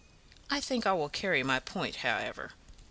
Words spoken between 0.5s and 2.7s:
think I will carry my point, however."